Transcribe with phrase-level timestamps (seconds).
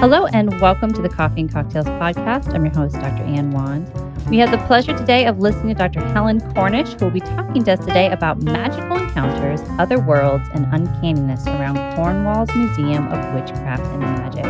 [0.00, 2.54] Hello, and welcome to the Coffee and Cocktails podcast.
[2.54, 3.24] I'm your host, Dr.
[3.24, 3.90] Ann Wand.
[4.30, 5.98] We have the pleasure today of listening to Dr.
[6.12, 10.66] Helen Cornish, who will be talking to us today about magical encounters, other worlds, and
[10.72, 14.44] uncanniness around Cornwall's Museum of Witchcraft and Magic.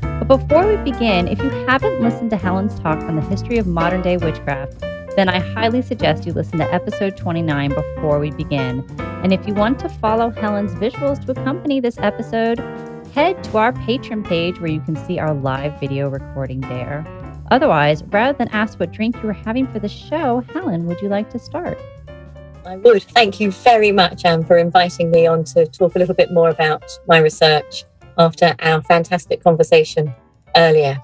[0.00, 3.66] But before we begin, if you haven't listened to Helen's talk on the history of
[3.66, 4.80] modern day witchcraft,
[5.14, 8.82] then I highly suggest you listen to episode 29 before we begin.
[9.22, 12.60] And if you want to follow Helen's visuals to accompany this episode,
[13.16, 17.02] head to our Patreon page where you can see our live video recording there.
[17.50, 21.08] Otherwise, rather than ask what drink you were having for the show, Helen, would you
[21.08, 21.78] like to start?
[22.66, 23.02] I would.
[23.04, 26.50] Thank you very much, Anne, for inviting me on to talk a little bit more
[26.50, 27.86] about my research
[28.18, 30.14] after our fantastic conversation
[30.54, 31.02] earlier.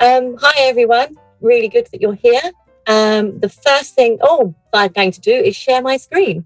[0.00, 1.16] Um, hi, everyone.
[1.40, 2.42] Really good that you're here.
[2.88, 6.44] Um, the first thing, oh, I'm going to do is share my screen.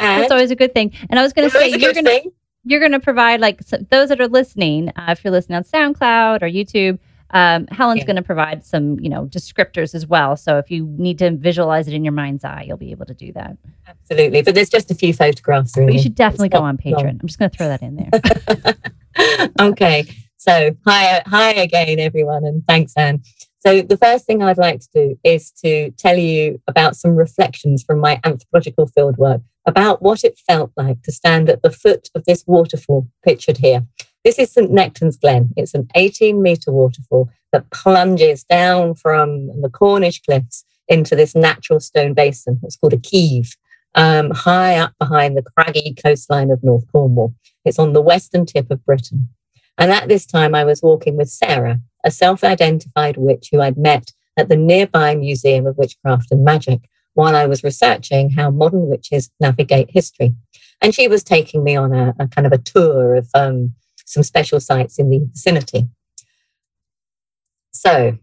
[0.00, 0.92] That's always a good thing.
[1.08, 2.30] And I was going to say, you're going to
[2.64, 4.90] you're going to provide like so those that are listening.
[4.90, 6.98] Uh, if you're listening on SoundCloud or YouTube,
[7.30, 8.06] um, Helen's yeah.
[8.06, 10.36] going to provide some you know descriptors as well.
[10.36, 13.14] So if you need to visualize it in your mind's eye, you'll be able to
[13.14, 13.56] do that.
[13.86, 15.76] Absolutely, but there's just a few photographs.
[15.76, 15.88] Really.
[15.88, 16.92] But you should definitely it's go on Patreon.
[16.92, 17.18] Long.
[17.20, 19.54] I'm just going to throw that in there.
[19.60, 23.22] okay, so hi, hi again, everyone, and thanks, Anne.
[23.60, 27.82] So, the first thing I'd like to do is to tell you about some reflections
[27.82, 32.24] from my anthropological fieldwork about what it felt like to stand at the foot of
[32.24, 33.86] this waterfall pictured here.
[34.24, 34.70] This is St.
[34.70, 35.50] Nectan's Glen.
[35.56, 41.80] It's an 18 meter waterfall that plunges down from the Cornish cliffs into this natural
[41.80, 42.60] stone basin.
[42.62, 43.56] It's called a keeve,
[43.94, 47.34] um, high up behind the craggy coastline of North Cornwall.
[47.66, 49.28] It's on the western tip of Britain.
[49.76, 53.76] And at this time, I was walking with Sarah, a self identified witch who I'd
[53.76, 58.88] met at the nearby Museum of Witchcraft and Magic while I was researching how modern
[58.88, 60.34] witches navigate history.
[60.80, 63.74] And she was taking me on a, a kind of a tour of um,
[64.06, 65.88] some special sites in the vicinity.
[67.72, 68.18] So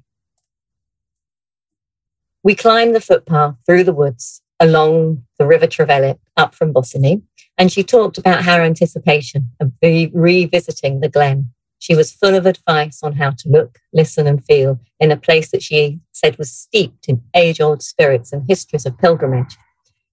[2.43, 7.21] we climbed the footpath through the woods along the River Trevelyan up from Bossiney,
[7.57, 12.45] and she talked about her anticipation of re- revisiting the glen she was full of
[12.45, 16.51] advice on how to look, listen, and feel in a place that she said was
[16.51, 19.55] steeped in age old spirits and histories of pilgrimage.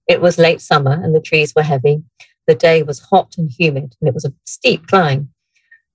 [0.07, 2.03] It was late summer and the trees were heavy.
[2.47, 5.31] The day was hot and humid, and it was a steep climb.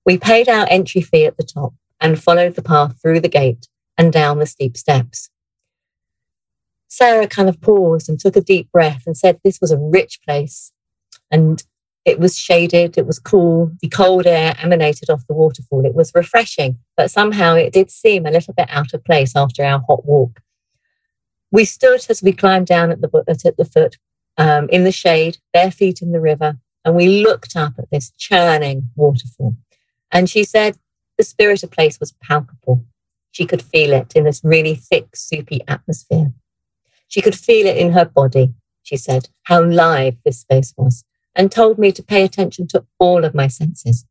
[0.04, 3.68] We paid our entry fee at the top and followed the path through the gate
[3.96, 5.30] and down the steep steps.
[6.88, 10.20] Sarah kind of paused and took a deep breath and said this was a rich
[10.26, 10.72] place
[11.30, 11.62] and
[12.04, 13.72] it was shaded, it was cool.
[13.80, 15.84] The cold air emanated off the waterfall.
[15.84, 19.64] It was refreshing, but somehow it did seem a little bit out of place after
[19.64, 20.40] our hot walk.
[21.50, 23.98] We stood as we climbed down at the, at the foot
[24.38, 28.12] um, in the shade, bare feet in the river, and we looked up at this
[28.16, 29.56] churning waterfall.
[30.10, 30.78] And she said
[31.18, 32.84] the spirit of place was palpable.
[33.30, 36.32] She could feel it in this really thick, soupy atmosphere.
[37.08, 41.04] She could feel it in her body, she said, how live this space was
[41.34, 44.04] and told me to pay attention to all of my senses.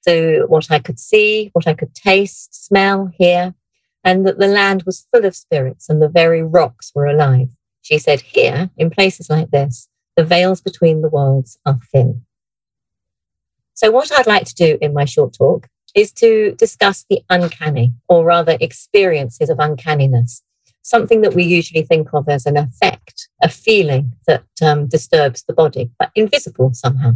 [0.00, 3.54] So, what I could see, what I could taste, smell, hear,
[4.04, 7.50] and that the land was full of spirits and the very rocks were alive.
[7.82, 12.24] She said, Here, in places like this, the veils between the worlds are thin.
[13.74, 17.92] So, what I'd like to do in my short talk is to discuss the uncanny,
[18.08, 20.42] or rather experiences of uncanniness,
[20.82, 25.54] something that we usually think of as an effect, a feeling that um, disturbs the
[25.54, 27.12] body, but invisible somehow.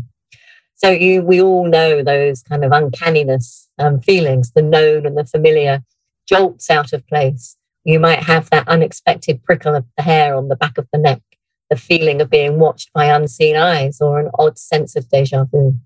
[0.74, 5.24] So you, we all know those kind of uncanniness um, feelings, the known and the
[5.24, 5.82] familiar
[6.28, 7.56] jolts out of place.
[7.84, 11.22] You might have that unexpected prickle of the hair on the back of the neck,
[11.70, 15.78] the feeling of being watched by unseen eyes, or an odd sense of deja vu,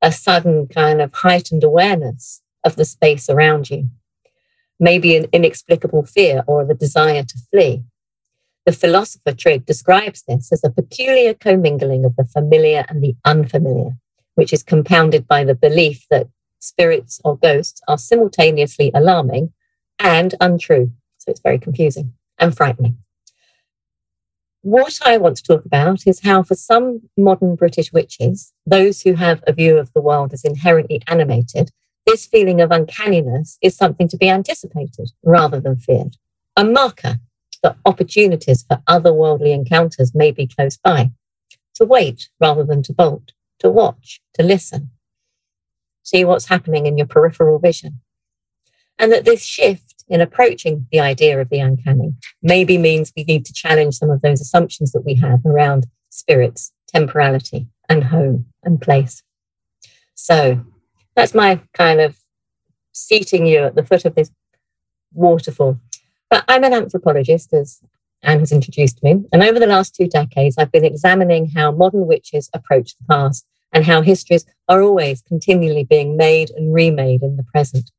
[0.00, 3.90] a sudden kind of heightened awareness of the space around you
[4.82, 7.84] maybe an inexplicable fear or the desire to flee.
[8.66, 13.92] The philosopher Trigg describes this as a peculiar commingling of the familiar and the unfamiliar,
[14.34, 16.26] which is compounded by the belief that
[16.58, 19.52] spirits or ghosts are simultaneously alarming
[20.00, 20.90] and untrue.
[21.18, 22.98] So it's very confusing and frightening.
[24.62, 29.14] What I want to talk about is how, for some modern British witches, those who
[29.14, 31.70] have a view of the world as inherently animated,
[32.06, 36.16] this feeling of uncanniness is something to be anticipated rather than feared,
[36.56, 37.16] a marker
[37.62, 41.10] that opportunities for otherworldly encounters may be close by,
[41.74, 44.90] to wait rather than to bolt, to watch, to listen,
[46.02, 48.00] see what's happening in your peripheral vision.
[48.98, 53.44] And that this shift in approaching the idea of the uncanny maybe means we need
[53.46, 58.80] to challenge some of those assumptions that we have around spirits, temporality, and home and
[58.80, 59.22] place.
[60.14, 60.64] So,
[61.14, 62.16] that's my kind of
[62.92, 64.30] seating you at the foot of this
[65.12, 65.78] waterfall.
[66.30, 67.80] But I'm an anthropologist, as
[68.22, 69.24] Anne has introduced me.
[69.32, 73.46] And over the last two decades, I've been examining how modern witches approach the past
[73.72, 77.90] and how histories are always continually being made and remade in the present.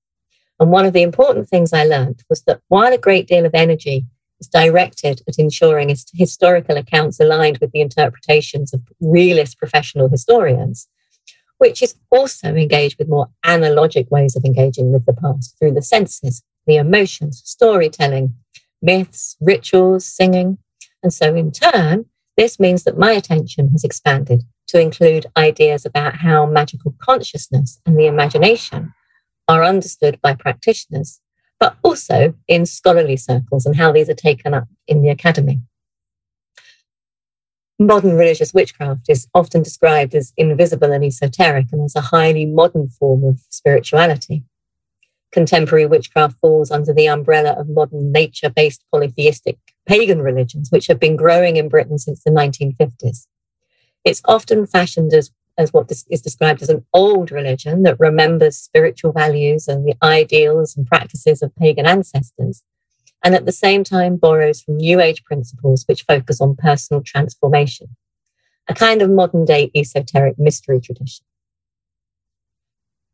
[0.59, 3.53] And one of the important things I learned was that while a great deal of
[3.53, 4.05] energy
[4.39, 10.87] is directed at ensuring historical accounts aligned with the interpretations of realist professional historians,
[11.63, 15.81] which is also engaged with more analogic ways of engaging with the past through the
[15.81, 18.35] senses, the emotions, storytelling,
[18.81, 20.57] myths, rituals, singing.
[21.01, 22.03] And so, in turn,
[22.35, 27.97] this means that my attention has expanded to include ideas about how magical consciousness and
[27.97, 28.93] the imagination
[29.47, 31.21] are understood by practitioners,
[31.61, 35.61] but also in scholarly circles and how these are taken up in the academy.
[37.79, 42.87] Modern religious witchcraft is often described as invisible and esoteric and as a highly modern
[42.87, 44.43] form of spirituality.
[45.31, 50.99] Contemporary witchcraft falls under the umbrella of modern nature based polytheistic pagan religions, which have
[50.99, 53.25] been growing in Britain since the 1950s.
[54.05, 59.13] It's often fashioned as, as what is described as an old religion that remembers spiritual
[59.13, 62.61] values and the ideals and practices of pagan ancestors,
[63.23, 67.95] and at the same time borrows from New Age principles which focus on personal transformation,
[68.67, 71.25] a kind of modern day esoteric mystery tradition.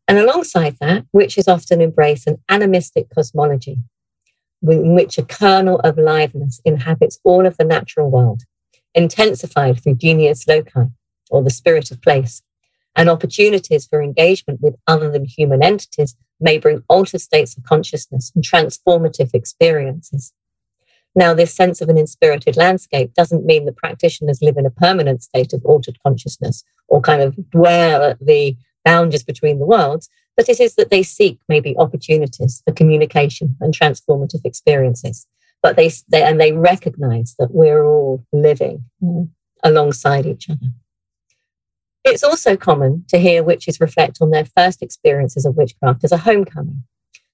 [0.08, 3.78] And alongside that, witches often embrace an animistic cosmology
[4.64, 8.42] in which a kernel of liveness inhabits all of the natural world,
[8.96, 10.86] intensified through genius loci,
[11.30, 12.42] or the spirit of place.
[12.96, 18.32] And opportunities for engagement with other than human entities may bring altered states of consciousness
[18.34, 20.34] and transformative experiences.
[21.16, 25.24] Now, this sense of an inspirited landscape doesn't mean that practitioners live in a permanent
[25.24, 28.56] state of altered consciousness or kind of dwell at the
[28.86, 33.74] boundaries between the worlds, but it is that they seek maybe opportunities for communication and
[33.74, 35.28] transformative experiences.
[35.62, 38.86] But they, they and they recognize that we're all living
[39.64, 40.68] alongside each other.
[42.04, 46.18] It's also common to hear witches reflect on their first experiences of witchcraft as a
[46.18, 46.84] homecoming,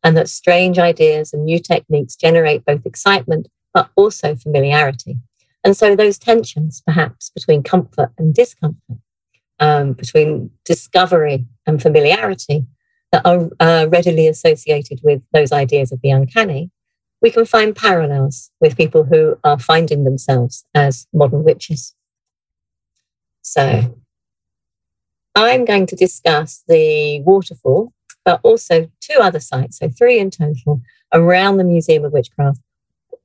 [0.04, 5.18] and that strange ideas and new techniques generate both excitement but also familiarity.
[5.64, 8.98] And so those tensions, perhaps between comfort and discomfort,
[9.60, 12.66] um, between discovery and familiarity,
[13.12, 16.72] that are uh, readily associated with those ideas of the uncanny,
[17.22, 21.96] we can find parallels with people who are finding themselves as modern witches.
[23.42, 23.96] So,
[25.36, 27.94] I'm going to discuss the waterfall,
[28.24, 30.82] but also two other sites, so three in total,
[31.14, 32.60] around the Museum of Witchcraft,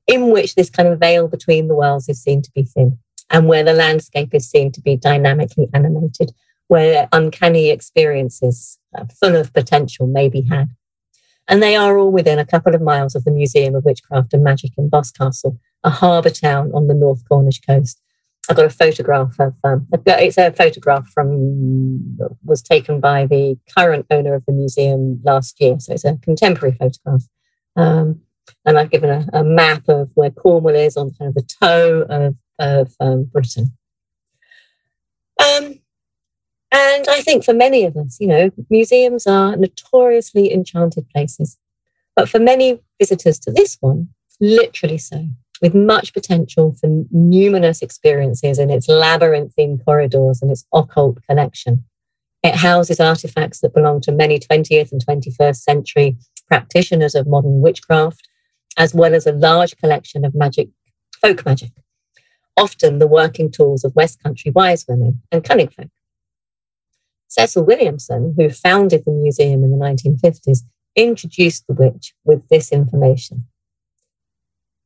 [0.07, 2.99] in which this kind of veil between the worlds is seen to be thin
[3.29, 6.33] and where the landscape is seen to be dynamically animated,
[6.67, 10.69] where uncanny experiences uh, full of potential may be had.
[11.47, 14.43] And they are all within a couple of miles of the Museum of Witchcraft and
[14.43, 18.01] Magic in Boscastle, a harbour town on the North Cornish coast.
[18.49, 24.07] I've got a photograph of um, it's a photograph from was taken by the current
[24.09, 27.23] owner of the museum last year, so it's a contemporary photograph.
[27.75, 28.21] Um,
[28.65, 32.05] and I've given a, a, map of where Cornwall is on kind of the toe
[32.09, 33.77] of of um, Britain.
[35.39, 35.79] Um,
[36.71, 41.57] and I think for many of us, you know, museums are notoriously enchanted places.
[42.15, 45.27] But for many visitors to this one, literally so,
[45.61, 51.83] with much potential for numerous experiences in its labyrinthine corridors and its occult collection.
[52.43, 58.27] It houses artifacts that belong to many 20th and 21st century practitioners of modern witchcraft,
[58.77, 60.69] as well as a large collection of magic,
[61.21, 61.71] folk magic,
[62.57, 65.89] often the working tools of West Country wise women and cunning folk.
[67.27, 70.63] Cecil Williamson, who founded the museum in the 1950s,
[70.95, 73.45] introduced the witch with this information.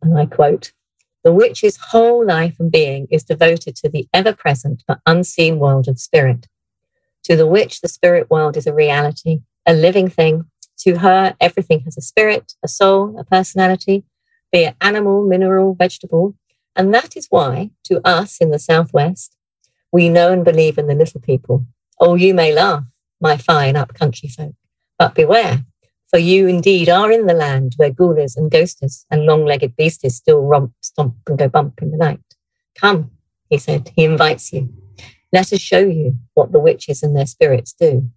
[0.01, 0.71] And I quote
[1.23, 5.87] The witch's whole life and being is devoted to the ever present but unseen world
[5.87, 6.47] of spirit.
[7.25, 10.45] To the witch, the spirit world is a reality, a living thing.
[10.79, 14.03] To her, everything has a spirit, a soul, a personality,
[14.51, 16.35] be it animal, mineral, vegetable,
[16.75, 19.35] and that is why, to us in the Southwest,
[19.91, 21.65] we know and believe in the little people.
[21.99, 22.83] Oh, you may laugh,
[23.21, 24.55] my fine up country folk,
[24.99, 25.65] but beware,
[26.15, 30.15] for you indeed are in the land where ghoulies and ghosties and long legged beasties
[30.15, 32.21] still romp, stomp, and go bump in the night.
[32.79, 33.11] Come,
[33.49, 34.73] he said, he invites you.
[35.33, 38.09] Let us show you what the witches and their spirits do.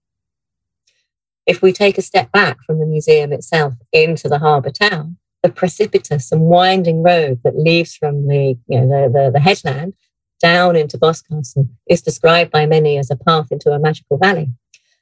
[1.44, 5.48] If we take a step back from the museum itself into the harbour town, the
[5.48, 9.94] precipitous and winding road that leads from the, you know, the, the, the headland
[10.40, 14.50] down into Boscastle is described by many as a path into a magical valley.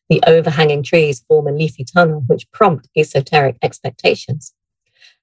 [0.08, 4.52] The overhanging trees form a leafy tunnel which prompt esoteric expectations.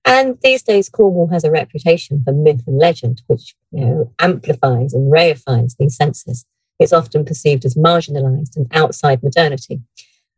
[0.06, 4.94] And these days, Cornwall has a reputation for myth and legend, which you know, amplifies
[4.94, 6.46] and reifies these senses.
[6.80, 9.82] It's often perceived as marginalized and outside modernity.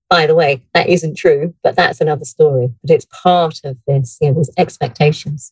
[0.09, 2.69] By the way, that isn't true, but that's another story.
[2.83, 5.51] But it's part of this, you know, these expectations.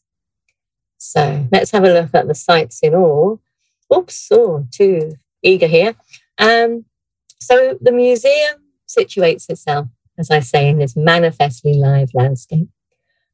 [0.99, 3.41] So let's have a look at the sites in all.
[3.93, 5.95] Oops, oh, too eager here.
[6.37, 6.85] Um,
[7.39, 8.62] so the museum
[8.95, 12.67] situates itself, as I say, in this manifestly live landscape.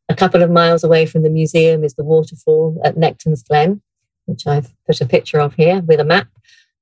[0.08, 3.82] A couple of miles away from the museum is the waterfall at Nectans Glen,
[4.26, 6.28] which I've put a picture of here with a map.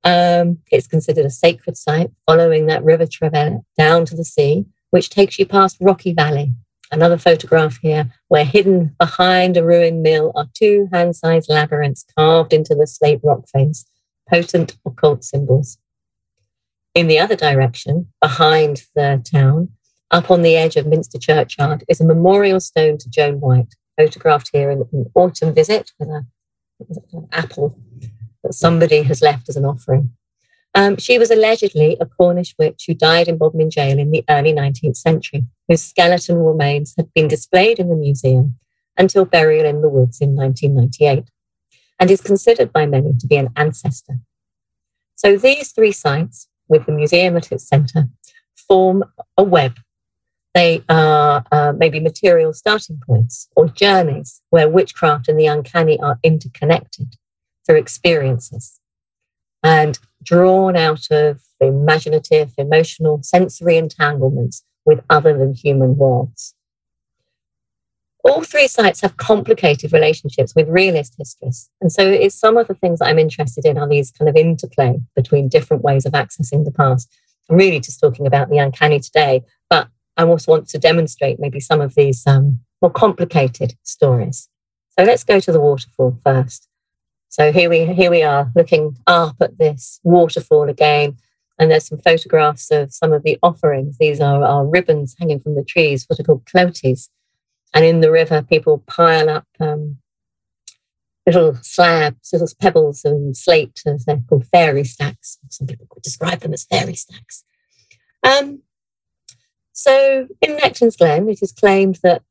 [0.03, 5.09] Um, it's considered a sacred site following that river Trevillet down to the sea, which
[5.09, 6.53] takes you past Rocky Valley.
[6.89, 12.73] Another photograph here where hidden behind a ruined mill are two hand-sized labyrinths carved into
[12.73, 13.85] the slate rock face,
[14.29, 15.77] potent occult symbols.
[16.97, 19.69] In the other direction, behind the town,
[20.09, 24.49] up on the edge of Minster Churchyard is a memorial stone to Joan White, photographed
[24.51, 26.25] here in an autumn visit with a,
[27.13, 27.79] an apple
[28.43, 30.09] that somebody has left as an offering.
[30.73, 34.51] Um, she was allegedly a Cornish witch who died in Bodmin Jail in the early
[34.51, 38.57] 19th century, whose skeleton remains had been displayed in the museum
[38.97, 41.29] until burial in the woods in 1998,
[41.99, 44.15] and is considered by many to be an ancestor.
[45.13, 48.09] So these three sites, with the museum at its centre,
[48.55, 49.03] form
[49.37, 49.77] a web
[50.57, 56.17] they are uh, maybe material starting points or journeys where witchcraft and the uncanny are
[56.23, 57.15] interconnected
[57.63, 58.79] through experiences
[59.61, 66.55] and drawn out of imaginative, emotional, sensory entanglements with other than human worlds.
[68.27, 71.69] All three sites have complicated relationships with realist histories.
[71.79, 74.35] And so it's some of the things that I'm interested in are these kind of
[74.35, 77.09] interplay between different ways of accessing the past.
[77.49, 81.61] I'm really just talking about the uncanny today, but I also want to demonstrate maybe
[81.61, 84.49] some of these um, more complicated stories.
[84.99, 86.67] So let's go to the waterfall first.
[87.29, 91.15] So here we here we are looking up at this waterfall again,
[91.57, 93.97] and there's some photographs of some of the offerings.
[93.99, 97.09] These are, are ribbons hanging from the trees, what are called clouties.
[97.73, 99.97] And in the river, people pile up um,
[101.25, 105.37] little slabs, little pebbles and slate, as they're called fairy stacks.
[105.49, 107.43] Some people could describe them as fairy stacks.
[108.23, 108.61] Um,
[109.73, 112.23] so in Nectans Glen, it is claimed that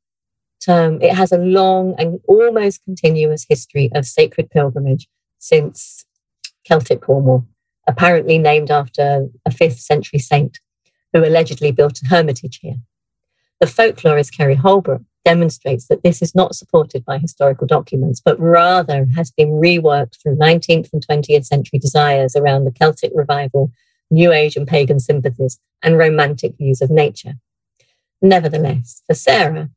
[0.66, 6.04] um, it has a long and almost continuous history of sacred pilgrimage since
[6.64, 7.46] Celtic Cornwall,
[7.86, 10.58] apparently named after a 5th century saint
[11.12, 12.76] who allegedly built a hermitage here.
[13.60, 19.08] The folklorist Kerry Holbrook demonstrates that this is not supported by historical documents, but rather
[19.16, 23.72] has been reworked through 19th and 20th century desires around the Celtic revival
[24.08, 27.34] New Age and pagan sympathies, and romantic views of nature.
[28.22, 29.70] Nevertheless, for Sarah,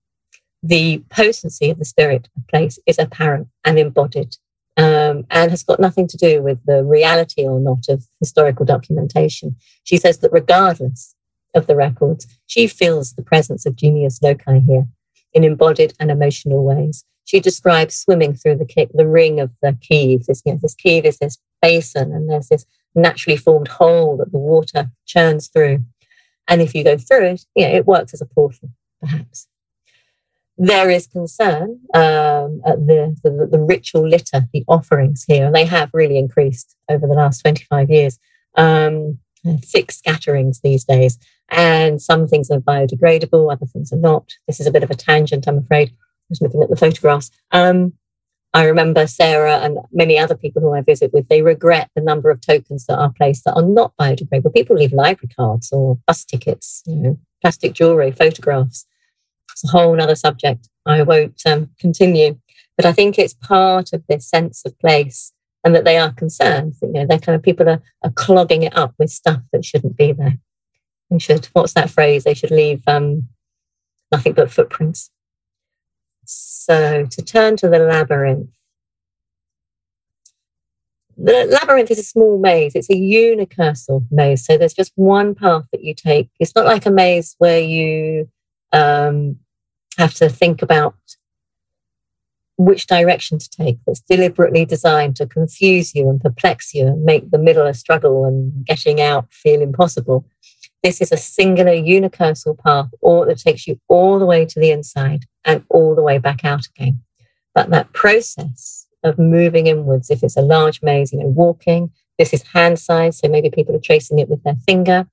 [0.61, 4.35] the potency of the spirit of place is apparent and embodied
[4.77, 9.55] um, and has got nothing to do with the reality or not of historical documentation.
[9.83, 11.15] She says that regardless
[11.55, 14.87] of the records, she feels the presence of genius loci here
[15.33, 17.05] in embodied and emotional ways.
[17.25, 20.25] She describes swimming through the, the ring of the Keeve.
[20.25, 24.31] This, you know, this Keeve is this basin, and there's this naturally formed hole that
[24.31, 25.83] the water churns through.
[26.47, 29.47] And if you go through it, yeah, it works as a portal, perhaps.
[30.57, 35.63] There is concern um, at the, the, the, ritual litter, the offerings here, and they
[35.63, 38.19] have really increased over the last 25 years.
[38.55, 39.19] Um,
[39.63, 41.17] thick scatterings these days,
[41.51, 44.31] and some things are biodegradable, other things are not.
[44.47, 45.89] This is a bit of a tangent, I'm afraid.
[45.89, 47.31] I was looking at the photographs.
[47.51, 47.93] Um,
[48.53, 52.31] I remember Sarah and many other people who I visit with, they regret the number
[52.31, 54.53] of tokens that are placed that are not biodegradable.
[54.53, 58.87] People leave library cards or bus tickets, you know, plastic jewelry, photographs.
[59.51, 60.67] It's a whole other subject.
[60.85, 62.39] I won't um, continue.
[62.75, 65.31] But I think it's part of this sense of place
[65.63, 66.75] and that they are concerned.
[66.81, 69.97] You know, they're kind of people are, are clogging it up with stuff that shouldn't
[69.97, 70.37] be there.
[71.09, 72.23] They should, what's that phrase?
[72.23, 73.27] They should leave um,
[74.11, 75.11] nothing but footprints.
[76.25, 78.49] So to turn to the labyrinth.
[81.17, 82.75] The labyrinth is a small maze.
[82.75, 84.45] It's a unicursal maze.
[84.45, 86.29] So there's just one path that you take.
[86.39, 88.29] It's not like a maze where you
[88.71, 89.37] um,
[89.97, 90.95] have to think about
[92.59, 97.31] which direction to take that's deliberately designed to confuse you and perplex you and make
[97.31, 100.25] the middle a struggle and getting out feel impossible.
[100.83, 104.71] This is a singular unicursal path or that takes you all the way to the
[104.71, 107.01] inside and all the way back out again.
[107.53, 112.33] But that process of moving inwards, if it's a large maze, you know, walking, this
[112.33, 115.07] is hand size, so maybe people are tracing it with their finger.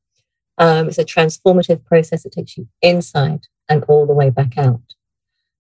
[0.59, 4.81] Um, it's a transformative process that takes you inside and all the way back out.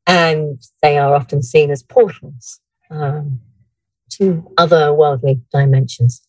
[0.06, 2.60] And they are often seen as portals
[2.90, 3.40] um,
[4.10, 6.22] to other worldly dimensions.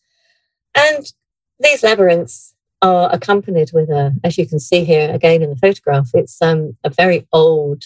[0.75, 1.11] And
[1.59, 6.09] these labyrinths are accompanied with a, as you can see here again in the photograph,
[6.13, 7.85] it's um, a very old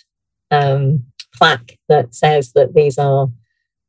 [0.50, 3.30] um, plaque that says that these are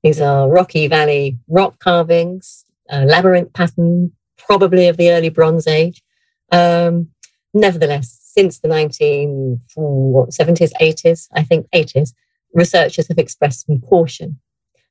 [0.02, 6.02] these are Rocky Valley rock carvings, a labyrinth pattern, probably of the early Bronze Age.
[6.50, 7.08] Um,
[7.54, 12.14] nevertheless, since the 1970s, 80s, I think 80s,
[12.52, 14.40] researchers have expressed some caution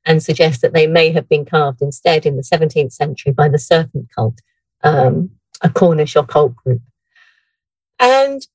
[0.04, 3.58] and suggest that they may have been carved instead in the 17th century by the
[3.58, 4.40] serpent cult,
[4.82, 5.30] um,
[5.62, 6.82] a Cornish occult group.
[7.98, 8.46] And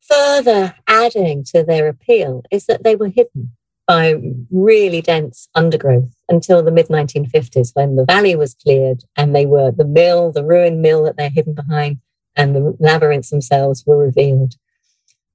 [0.00, 3.52] further adding to their appeal is that they were hidden
[3.86, 4.16] by
[4.50, 9.70] really dense undergrowth until the mid 1950s when the valley was cleared and they were
[9.70, 11.98] the mill, the ruined mill that they're hidden behind,
[12.36, 14.54] and the labyrinths themselves were revealed.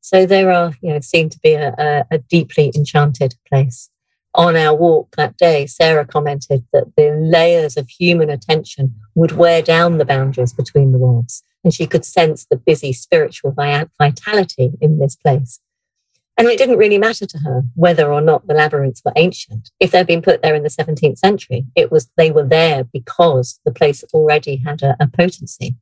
[0.02, 3.90] So there are, you know, seemed to be a, a, a deeply enchanted place.
[4.36, 9.62] On our walk that day, Sarah commented that the layers of human attention would wear
[9.62, 14.98] down the boundaries between the worlds, and she could sense the busy spiritual vitality in
[14.98, 15.60] this place.
[16.36, 19.70] And it didn't really matter to her whether or not the labyrinths were ancient.
[19.80, 23.60] If they'd been put there in the 17th century, it was they were there because
[23.66, 25.76] the place already had a, a potency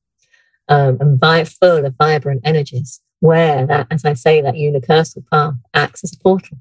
[0.68, 5.56] um, and vi- full of vibrant energies, where that, as I say, that unicursal path
[5.74, 6.58] acts as a portal.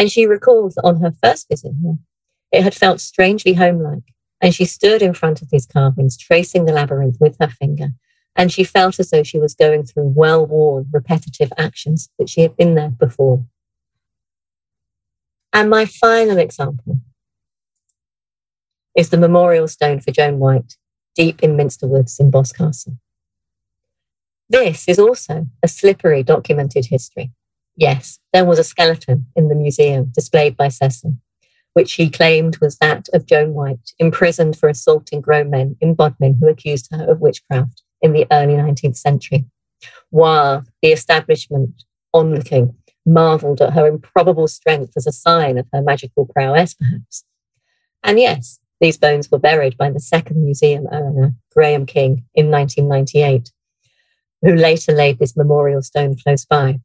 [0.00, 1.98] And she recalls that on her first visit here,
[2.52, 4.14] it had felt strangely homelike.
[4.40, 7.88] And she stood in front of these carvings, tracing the labyrinth with her finger.
[8.34, 12.40] And she felt as though she was going through well worn, repetitive actions that she
[12.40, 13.44] had been there before.
[15.52, 17.02] And my final example
[18.96, 20.78] is the memorial stone for Joan White,
[21.14, 22.96] deep in Minster Woods in Boscastle.
[24.48, 27.32] This is also a slippery documented history.
[27.80, 31.16] Yes, there was a skeleton in the museum displayed by Cecil,
[31.72, 36.36] which he claimed was that of Joan White, imprisoned for assaulting grown men in Bodmin
[36.38, 39.46] who accused her of witchcraft in the early 19th century,
[40.10, 42.76] while the establishment, onlooking,
[43.06, 47.24] marveled at her improbable strength as a sign of her magical prowess, perhaps.
[48.04, 53.50] And yes, these bones were buried by the second museum owner, Graham King, in 1998,
[54.42, 56.80] who later laid this memorial stone close by.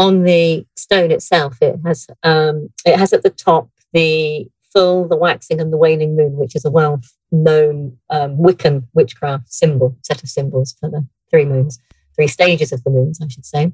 [0.00, 5.16] On the stone itself, it has um, it has at the top the full, the
[5.16, 10.30] waxing, and the waning moon, which is a well-known um, Wiccan witchcraft symbol, set of
[10.30, 11.78] symbols for the three moons,
[12.16, 13.72] three stages of the moons, I should say.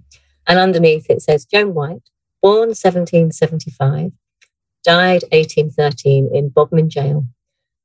[0.49, 2.11] And underneath it says Joan White,
[2.43, 4.11] born 1775,
[4.83, 7.25] died 1813 in Bodmin Jail,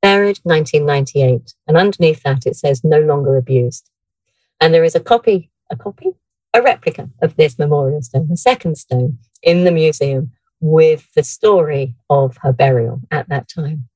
[0.00, 1.54] buried 1998.
[1.68, 3.88] And underneath that it says no longer abused.
[4.60, 6.14] And there is a copy, a copy,
[6.54, 11.94] a replica of this memorial stone, the second stone in the museum with the story
[12.08, 13.88] of her burial at that time.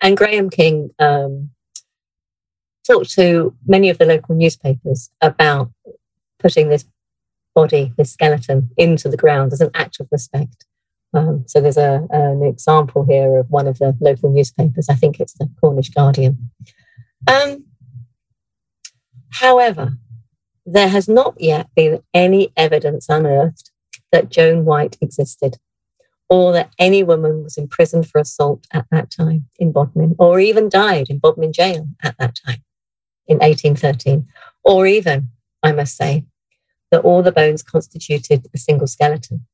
[0.00, 1.50] And Graham King um,
[2.86, 5.70] talked to many of the local newspapers about
[6.38, 6.84] putting this
[7.54, 10.64] body, this skeleton, into the ground as an act of respect.
[11.12, 14.88] Um, so there's a, an example here of one of the local newspapers.
[14.88, 16.50] I think it's the Cornish Guardian.
[17.26, 17.64] Um,
[19.30, 19.96] however,
[20.66, 23.70] there has not yet been any evidence unearthed
[24.12, 25.58] that Joan White existed
[26.28, 30.68] or that any woman was imprisoned for assault at that time in Bodmin, or even
[30.68, 32.62] died in Bodmin jail at that time
[33.26, 34.26] in 1813,
[34.62, 35.28] or even,
[35.62, 36.24] I must say,
[36.90, 39.46] that all the bones constituted a single skeleton.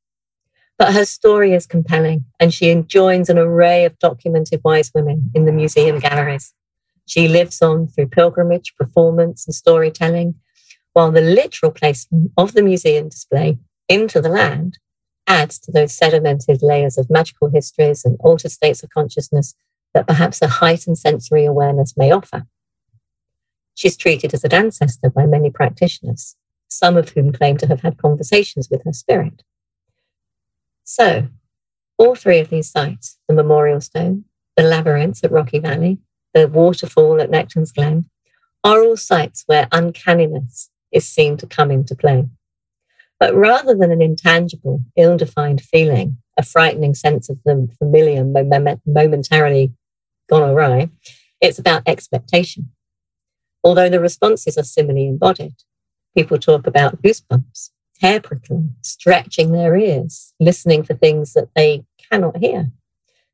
[0.78, 5.44] But her story is compelling, and she joins an array of documented wise women in
[5.44, 6.54] the museum galleries.
[7.06, 10.36] She lives on through pilgrimage, performance, and storytelling,
[10.92, 14.78] while the literal placement of the museum display into the land
[15.26, 19.54] adds to those sedimented layers of magical histories and altered states of consciousness
[19.94, 22.46] that perhaps a heightened sensory awareness may offer.
[23.74, 26.36] She's treated as an ancestor by many practitioners,
[26.68, 29.42] some of whom claim to have had conversations with her spirit.
[30.84, 31.28] So,
[31.96, 34.24] all three of these sites the Memorial Stone,
[34.56, 35.98] the labyrinths at Rocky Valley,
[36.34, 38.10] the waterfall at Nectan's Glen
[38.62, 42.28] are all sites where uncanniness is seen to come into play.
[43.18, 48.24] But rather than an intangible, ill defined feeling, a frightening sense of the familiar
[48.86, 49.72] momentarily
[50.28, 50.88] gone awry,
[51.40, 52.70] it's about expectation.
[53.62, 55.56] Although the responses are similarly embodied,
[56.16, 62.38] people talk about goosebumps, hair prickling, stretching their ears, listening for things that they cannot
[62.38, 62.70] hear,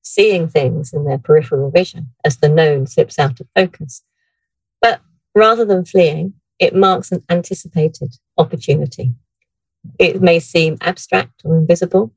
[0.03, 4.03] seeing things in their peripheral vision as the known slips out of focus.
[4.83, 5.01] But
[5.35, 9.15] rather than fleeing, it marks an anticipated opportunity.
[9.99, 12.13] It may seem abstract or invisible,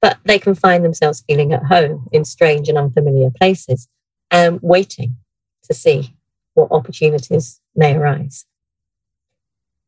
[0.00, 3.88] but they can find themselves feeling at home in strange and unfamiliar places
[4.30, 5.16] and waiting
[5.64, 6.16] to see
[6.54, 8.44] what opportunities may arise.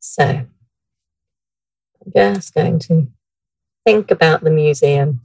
[0.00, 0.48] So, I'm
[2.14, 3.08] just going to
[3.84, 5.20] think about the museum.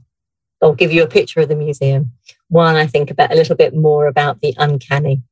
[0.62, 2.12] I'll give you a picture of the museum
[2.48, 5.22] while I think about a little bit more about the uncanny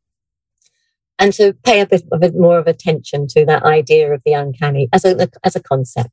[1.19, 2.05] and to pay a bit,
[2.35, 6.11] more of attention to that idea of the uncanny as a, as a concept.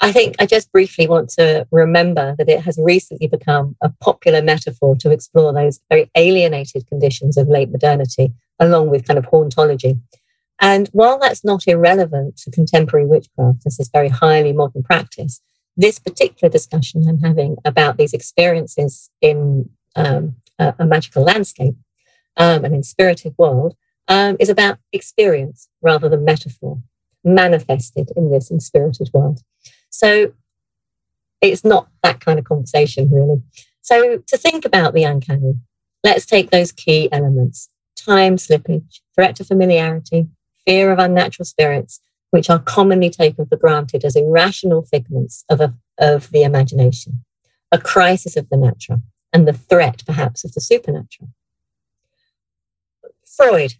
[0.00, 4.42] I think I just briefly want to remember that it has recently become a popular
[4.42, 10.00] metaphor to explore those very alienated conditions of late modernity, along with kind of hauntology.
[10.60, 15.40] And while that's not irrelevant to contemporary witchcraft this is very highly modern practice,
[15.76, 21.74] this particular discussion I'm having about these experiences in um, a, a, magical landscape,
[22.36, 23.76] um, an inspirited world,
[24.08, 26.82] um, is about experience rather than metaphor
[27.24, 29.40] manifested in this inspirited world.
[29.90, 30.32] So
[31.40, 33.42] it's not that kind of conversation, really.
[33.80, 35.54] So to think about the uncanny,
[36.02, 40.28] let's take those key elements time slippage, threat to familiarity,
[40.66, 45.74] fear of unnatural spirits, which are commonly taken for granted as irrational figments of, a,
[45.98, 47.24] of the imagination,
[47.70, 51.30] a crisis of the natural, and the threat, perhaps, of the supernatural.
[53.36, 53.74] Freud,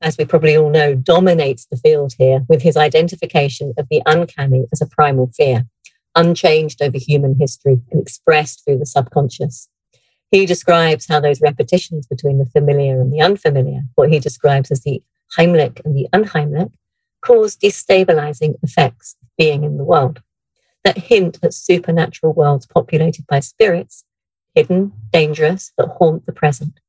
[0.00, 4.66] as we probably all know, dominates the field here with his identification of the uncanny
[4.72, 5.66] as a primal fear,
[6.14, 9.68] unchanged over human history and expressed through the subconscious.
[10.30, 14.82] He describes how those repetitions between the familiar and the unfamiliar, what he describes as
[14.82, 15.02] the
[15.36, 16.72] Heimlich and the Unheimlich,
[17.22, 20.22] cause destabilizing effects of being in the world
[20.84, 24.04] that hint at supernatural worlds populated by spirits,
[24.54, 26.80] hidden, dangerous, that haunt the present.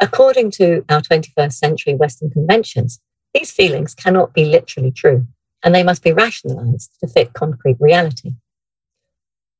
[0.00, 3.00] According to our 21st century Western conventions,
[3.34, 5.26] these feelings cannot be literally true,
[5.64, 8.32] and they must be rationalized to fit concrete reality.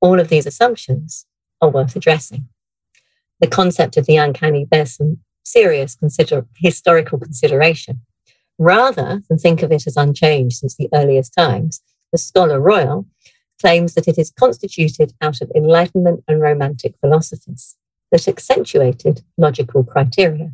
[0.00, 1.26] All of these assumptions
[1.60, 2.48] are worth addressing.
[3.40, 8.02] The concept of the uncanny bears some serious consider- historical consideration.
[8.58, 11.80] Rather than think of it as unchanged since the earliest times,
[12.12, 13.06] the scholar Royle
[13.60, 17.76] claims that it is constituted out of Enlightenment and Romantic philosophies
[18.10, 20.52] that accentuated logical criteria,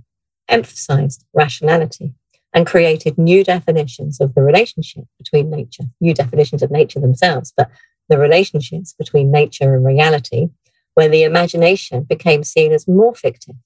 [0.48, 2.14] emphasized rationality,
[2.52, 7.70] and created new definitions of the relationship between nature, new definitions of nature themselves, but
[8.08, 10.48] the relationships between nature and reality,
[10.94, 13.56] where the imagination became seen as more fictive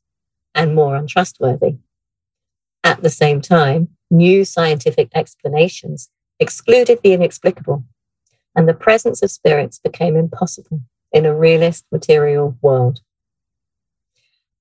[0.55, 1.77] and more untrustworthy.
[2.83, 6.09] At the same time, new scientific explanations
[6.41, 7.85] excluded the inexplicable,
[8.57, 10.81] and the presence of spirits became impossible
[11.13, 13.01] in a realist material world.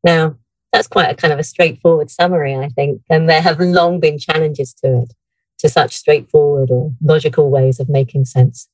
[0.07, 0.37] Now,
[0.71, 4.17] that's quite a kind of a straightforward summary, I think, and there have long been
[4.17, 5.13] challenges to it,
[5.59, 8.69] to such straightforward or logical ways of making sense.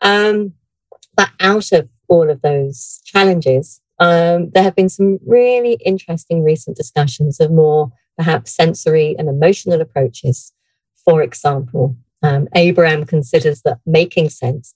[0.00, 0.54] Um,
[1.16, 6.76] but out of all of those challenges, um, there have been some really interesting recent
[6.76, 10.52] discussions of more perhaps sensory and emotional approaches.
[11.04, 14.74] For example, um, Abraham considers that making sense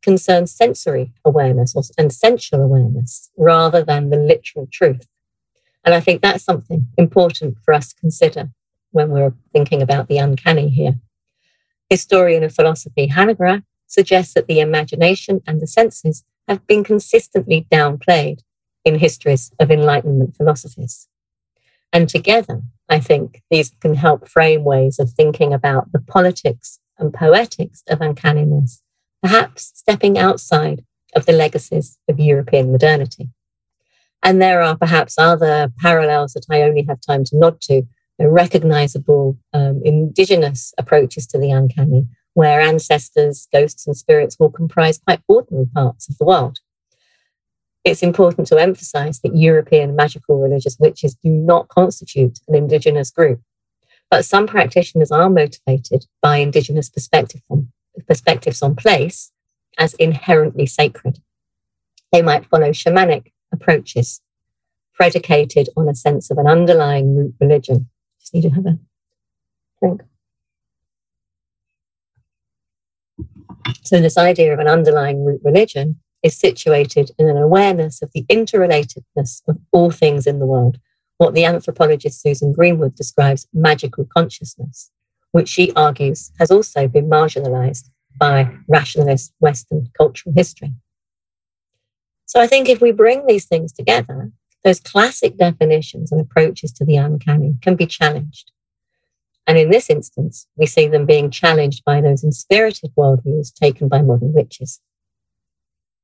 [0.00, 5.08] concerns sensory awareness and sensual awareness rather than the literal truth.
[5.84, 8.50] And I think that's something important for us to consider
[8.90, 10.94] when we're thinking about the uncanny here.
[11.88, 18.40] Historian of philosophy Hanegraaff suggests that the imagination and the senses have been consistently downplayed
[18.84, 21.08] in histories of Enlightenment philosophies.
[21.92, 27.12] And together, I think these can help frame ways of thinking about the politics and
[27.12, 28.82] poetics of uncanniness,
[29.22, 33.30] perhaps stepping outside of the legacies of European modernity.
[34.22, 37.82] And there are perhaps other parallels that I only have time to nod to,
[38.22, 45.22] recognizable um, indigenous approaches to the uncanny, where ancestors, ghosts, and spirits will comprise quite
[45.26, 46.58] ordinary parts of the world
[47.84, 53.40] it's important to emphasize that European magical religious witches do not constitute an indigenous group.
[54.10, 57.72] But some practitioners are motivated by indigenous perspective on,
[58.06, 59.32] perspectives on place
[59.78, 61.20] as inherently sacred.
[62.12, 64.20] They might follow shamanic approaches
[64.94, 67.88] predicated on a sense of an underlying root religion.
[68.20, 68.78] Just need to have a
[69.80, 70.02] drink.
[73.82, 78.24] So, this idea of an underlying root religion is situated in an awareness of the
[78.24, 80.78] interrelatedness of all things in the world,
[81.16, 84.90] what the anthropologist Susan Greenwood describes magical consciousness,
[85.32, 90.74] which she argues has also been marginalized by rationalist Western cultural history.
[92.30, 94.30] So I think if we bring these things together,
[94.62, 98.52] those classic definitions and approaches to the uncanny can be challenged.
[99.48, 104.02] And in this instance, we see them being challenged by those inspirited worldviews taken by
[104.02, 104.80] modern witches.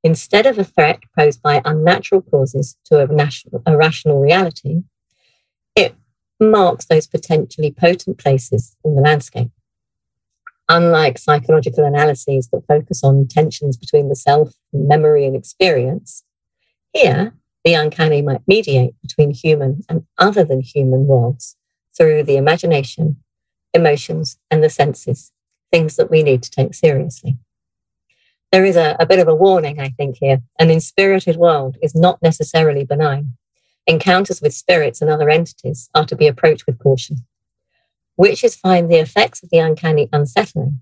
[0.02, 4.82] Instead of a threat posed by unnatural causes to a, national, a rational reality,
[5.76, 5.94] it
[6.40, 9.52] marks those potentially potent places in the landscape.
[10.68, 16.24] Unlike psychological analyses that focus on tensions between the self, memory, and experience,
[16.92, 21.56] here the uncanny might mediate between human and other than human worlds
[21.96, 23.16] through the imagination,
[23.74, 25.32] emotions, and the senses,
[25.70, 27.38] things that we need to take seriously.
[28.52, 30.42] There is a, a bit of a warning, I think, here.
[30.58, 33.32] An inspirited world is not necessarily benign.
[33.86, 37.24] Encounters with spirits and other entities are to be approached with caution.
[38.16, 40.80] Witches find the effects of the uncanny unsettling.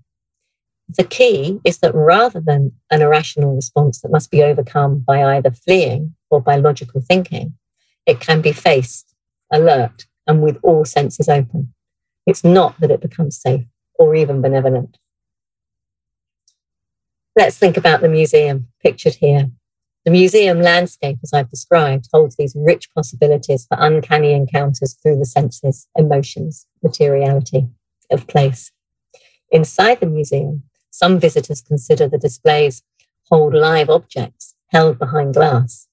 [0.87, 5.51] The key is that rather than an irrational response that must be overcome by either
[5.51, 7.55] fleeing or by logical thinking,
[8.05, 9.15] it can be faced,
[9.51, 11.73] alert, and with all senses open.
[12.25, 13.65] It's not that it becomes safe
[13.97, 14.97] or even benevolent.
[17.35, 19.49] Let's think about the museum pictured here.
[20.05, 25.25] The museum landscape, as I've described, holds these rich possibilities for uncanny encounters through the
[25.25, 27.69] senses, emotions, materiality
[28.11, 28.71] of place.
[29.51, 32.83] Inside the museum, some visitors consider the displays
[33.31, 35.87] hold live objects held behind glass.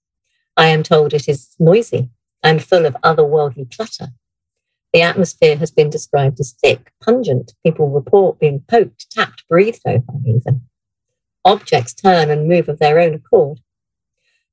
[0.58, 2.10] I am told it is noisy
[2.42, 4.08] and full of otherworldly clutter.
[4.92, 7.54] The atmosphere has been described as thick, pungent.
[7.64, 10.62] People report being poked, tapped, breathed over, even.
[11.46, 13.60] Objects turn and move of their own accord.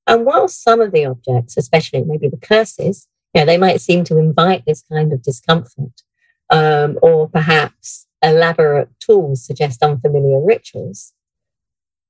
[0.09, 4.03] And while some of the objects, especially maybe the curses, you know, they might seem
[4.05, 6.01] to invite this kind of discomfort,
[6.49, 11.13] um, or perhaps elaborate tools suggest unfamiliar rituals,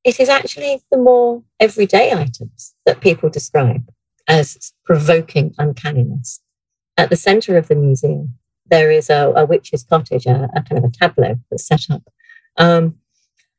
[0.06, 3.92] it is actually the more everyday items that people describe
[4.30, 6.40] as provoking uncanniness.
[6.96, 8.36] At the center of the museum,
[8.66, 12.04] there is a, a witch's cottage, a, a, kind of a tableau that's set up.
[12.56, 12.96] Um,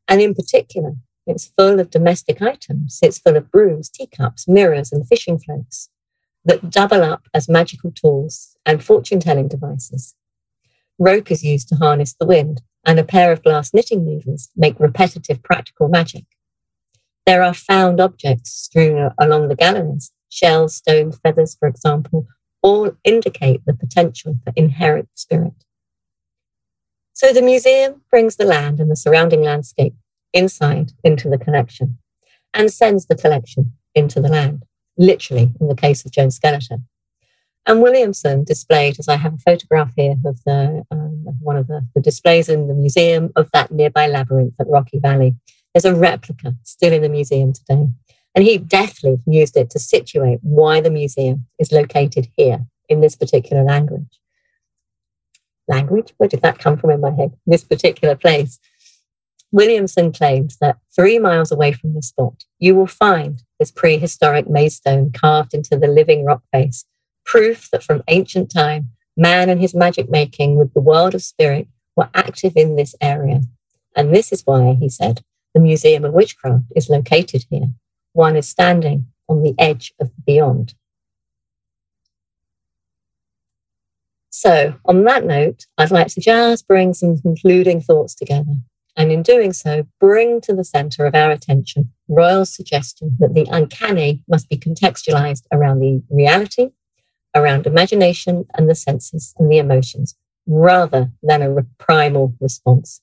[0.09, 0.94] and in particular,
[1.31, 2.99] it's full of domestic items.
[3.03, 5.88] It's full of brooms, teacups, mirrors, and fishing floats
[6.45, 10.14] that double up as magical tools and fortune telling devices.
[10.99, 14.79] Rope is used to harness the wind, and a pair of glass knitting needles make
[14.81, 16.25] repetitive practical magic.
[17.27, 22.27] There are found objects strewn along the galleries, shells, stones, feathers, for example,
[22.62, 25.64] all indicate the potential for inherent spirit.
[27.12, 29.95] So the museum brings the land and the surrounding landscape
[30.33, 31.99] inside into the collection
[32.55, 34.64] and sends the collection into the land,
[34.97, 36.87] literally in the case of Joan Skeleton.
[37.66, 41.87] And Williamson displayed, as I have a photograph here of the um, one of the,
[41.95, 45.37] the displays in the museum of that nearby labyrinth at Rocky Valley.
[45.75, 47.88] There's a replica still in the museum today.
[48.35, 53.16] And he deftly used it to situate why the museum is located here in this
[53.16, 54.21] particular language.
[55.69, 56.14] Language?
[56.16, 57.35] Where did that come from in my head?
[57.47, 58.59] This particular place.
[59.52, 64.76] Williamson claims that three miles away from the spot, you will find this prehistoric maze
[64.76, 66.84] stone carved into the living rock face,
[67.24, 71.66] proof that from ancient time, man and his magic making with the world of spirit
[71.96, 73.40] were active in this area.
[73.96, 77.70] And this is why, he said, the Museum of Witchcraft is located here
[78.12, 80.74] one is standing on the edge of the beyond.
[84.30, 88.54] So, on that note, I'd like to just bring some concluding thoughts together.
[88.96, 93.46] And in doing so, bring to the center of our attention Royle's suggestion that the
[93.50, 96.70] uncanny must be contextualized around the reality,
[97.35, 103.00] around imagination and the senses and the emotions, rather than a primal response.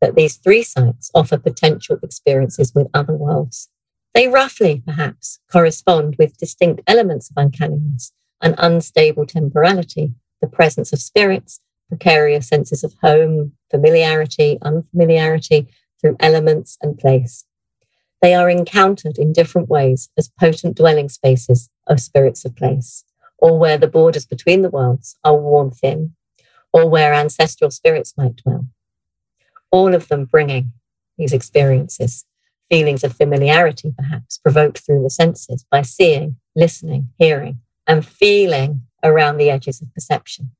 [0.00, 3.70] That these three sites offer potential experiences with other worlds
[4.14, 11.00] they roughly, perhaps, correspond with distinct elements of uncanniness, an unstable temporality, the presence of
[11.00, 11.60] spirits,
[11.94, 15.68] precarious senses of home, familiarity, unfamiliarity
[16.00, 17.44] through elements and place.
[18.20, 23.04] They are encountered in different ways as potent dwelling spaces of spirits of place,
[23.38, 26.14] or where the borders between the worlds are worn thin,
[26.72, 28.66] or where ancestral spirits might dwell.
[29.70, 30.72] All of them bringing
[31.16, 32.24] these experiences
[32.70, 39.36] feelings of familiarity, perhaps provoked through the senses by seeing, listening, hearing, and feeling around
[39.36, 40.50] the edges of perception.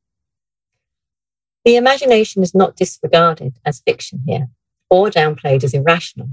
[1.64, 4.48] The imagination is not disregarded as fiction here
[4.90, 6.28] or downplayed as irrational,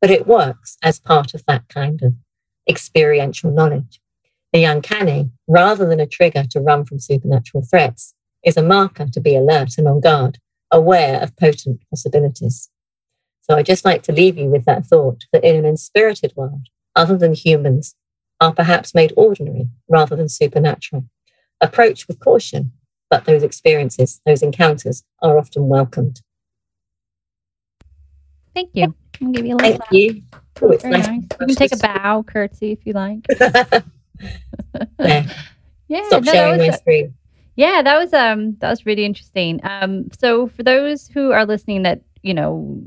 [0.00, 2.14] but it works as part of that kind of
[2.68, 4.00] experiential knowledge.
[4.52, 9.20] The uncanny, rather than a trigger to run from supernatural threats, is a marker to
[9.20, 10.38] be alert and on guard,
[10.70, 12.68] aware of potent possibilities.
[13.40, 16.68] So I'd just like to leave you with that thought that in an inspirited world,
[16.94, 17.96] other than humans,
[18.40, 21.06] are perhaps made ordinary rather than supernatural.
[21.60, 22.72] Approach with caution,
[23.10, 26.20] but those experiences, those encounters are often welcomed.
[28.54, 28.94] Thank you.
[29.22, 30.22] I'll give you a Thank you.
[30.62, 31.06] Oh, it's nice.
[31.06, 31.22] nice.
[31.40, 33.20] You can take a bow, curtsy if you like.
[35.00, 35.28] yeah.
[35.88, 36.06] Yeah.
[36.06, 37.14] Stop no, sharing my screen.
[37.56, 39.60] Yeah, that was um that was really interesting.
[39.62, 42.80] Um, so for those who are listening that you know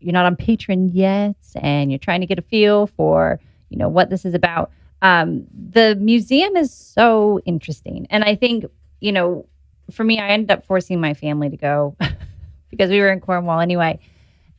[0.00, 3.88] you're not on Patreon yet and you're trying to get a feel for you know
[3.88, 4.70] what this is about,
[5.02, 8.64] um, the museum is so interesting, and I think
[9.00, 9.46] you know
[9.90, 11.96] for me, I ended up forcing my family to go
[12.70, 14.00] because we were in Cornwall anyway,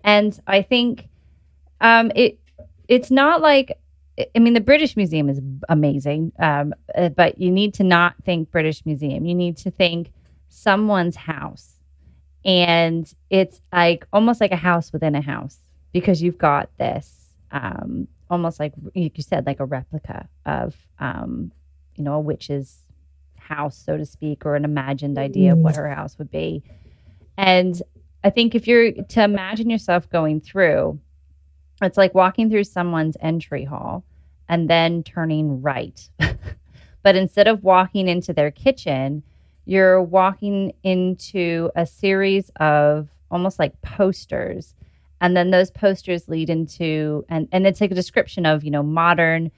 [0.04, 1.08] and I think
[1.82, 2.40] um it
[2.88, 3.78] it's not like
[4.34, 8.50] I mean, the British Museum is amazing, um, uh, but you need to not think
[8.50, 9.26] British Museum.
[9.26, 10.12] You need to think
[10.48, 11.74] someone's house.
[12.46, 15.58] And it's like almost like a house within a house
[15.92, 21.52] because you've got this um, almost like you said, like a replica of, um,
[21.96, 22.80] you know, a witch's
[23.48, 25.78] house, so to speak, or an imagined idea of what mm.
[25.78, 26.64] her house would be.
[27.38, 27.82] And
[28.24, 31.00] I think if you're to imagine yourself going through,
[31.82, 34.04] it's like walking through someone's entry hall
[34.48, 36.10] and then turning right.
[37.04, 39.24] but instead of walking into their kitchen,
[39.66, 44.76] you're walking into a series of almost like posters.
[45.22, 48.84] And then those posters lead into, and, and it's like a description of, you know,
[48.84, 49.52] modern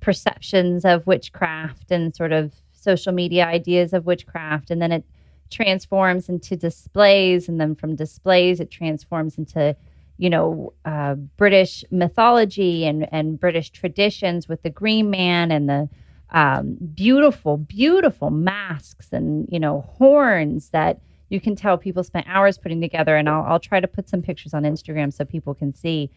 [0.00, 4.70] perceptions of witchcraft and sort of social media ideas of witchcraft.
[4.70, 5.04] And then it
[5.50, 7.48] transforms into displays.
[7.48, 9.76] And then from displays, it transforms into
[10.20, 15.88] you know, uh, British mythology and, and British traditions with the Green Man and the
[16.28, 22.58] um, beautiful, beautiful masks and, you know, horns that you can tell people spent hours
[22.58, 23.16] putting together.
[23.16, 26.10] And I'll, I'll try to put some pictures on Instagram so people can see.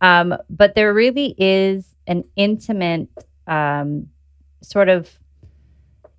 [0.00, 3.08] Um, but there really is an intimate
[3.46, 4.08] um,
[4.62, 5.08] sort of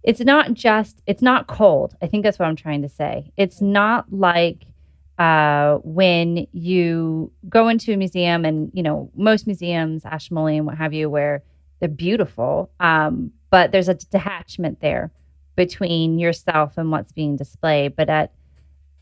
[0.05, 3.31] it's not just it's not cold i think that's what i'm trying to say.
[3.37, 4.65] It's not like
[5.17, 10.93] uh, when you go into a museum and you know most museums ashmolean what have
[10.93, 11.41] you where
[11.79, 15.11] they're beautiful um, but there's a detachment there
[15.55, 17.95] between yourself and what's being displayed.
[17.95, 18.33] But at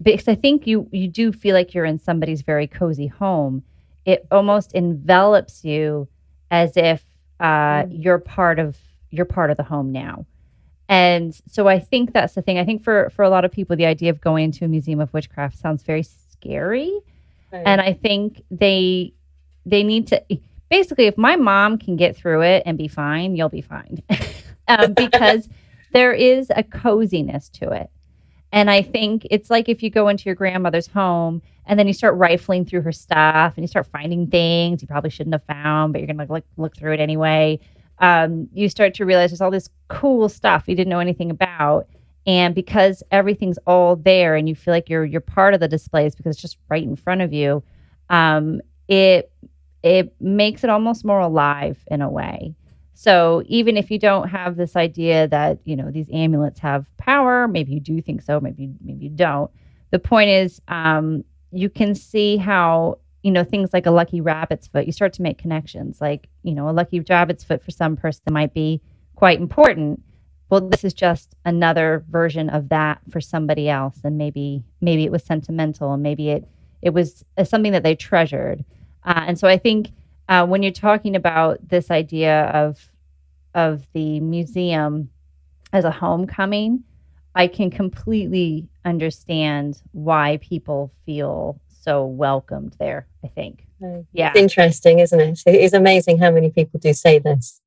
[0.04, 3.64] because i think you you do feel like you're in somebody's very cozy home
[4.06, 6.08] it almost envelops you
[6.52, 7.04] as if
[7.40, 8.04] uh, mm.
[8.04, 8.78] you're part of
[9.10, 10.26] you're part of the home now
[10.90, 12.58] and so I think that's the thing.
[12.58, 15.00] I think for for a lot of people, the idea of going to a museum
[15.00, 16.92] of witchcraft sounds very scary.
[17.52, 17.64] Right.
[17.66, 19.14] And I think they
[19.66, 20.22] they need to
[20.70, 24.04] basically if my mom can get through it and be fine, you'll be fine.
[24.68, 25.48] um, because
[25.94, 27.90] there is a coziness to it.
[28.52, 31.94] And I think it's like if you go into your grandmother's home and then you
[31.94, 35.94] start rifling through her stuff and you start finding things you probably shouldn't have found,
[35.94, 37.60] but you're gonna like look through it anyway
[38.00, 41.88] um, you start to realize there's all this cool stuff you didn't know anything about.
[42.26, 46.16] And because everything's all there and you feel like you're you're part of the displays
[46.16, 47.64] because it's just right in front of you,
[48.10, 49.32] um, it
[49.84, 52.56] it makes it almost more alive in a way.
[52.94, 57.48] So even if you don't have this idea that you know these amulets have power,
[57.48, 59.52] maybe you do think so, maybe maybe you don't.
[59.92, 64.68] The point is, um, you can see how you know, things like a lucky rabbit's
[64.68, 66.00] foot, you start to make connections.
[66.02, 68.82] Like, you know, a lucky rabbit's foot for some person might be
[69.16, 70.04] quite important.
[70.50, 74.00] Well, this is just another version of that for somebody else.
[74.04, 76.48] And maybe, maybe it was sentimental maybe it,
[76.82, 78.66] it was uh, something that they treasured.
[79.06, 79.92] Uh, and so I think
[80.28, 82.78] uh, when you're talking about this idea of,
[83.56, 85.10] of the museum
[85.72, 86.84] as a homecoming,
[87.36, 93.66] I can completely understand why people feel so welcomed there, I think.
[94.14, 94.30] Yeah.
[94.30, 95.42] It's interesting, isn't it?
[95.46, 97.60] It is amazing how many people do say this.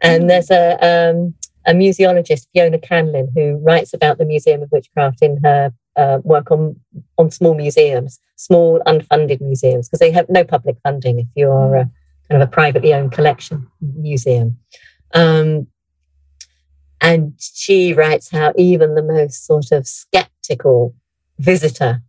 [0.00, 0.28] And mm.
[0.28, 1.34] there's a, um,
[1.66, 6.50] a museologist, Fiona Candlin, who writes about the Museum of Witchcraft in her uh, work
[6.50, 6.80] on,
[7.18, 11.76] on small museums, small unfunded museums, because they have no public funding if you are
[11.76, 11.90] a
[12.30, 14.58] kind of a privately owned collection museum.
[15.12, 15.66] Um,
[17.00, 20.94] and she writes how even the most sort of skeptical
[21.38, 22.02] visitor